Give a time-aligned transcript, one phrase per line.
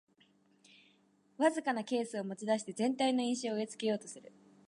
[1.37, 4.33] わずかなケースを持ちだして全体の印象を植え付けようとする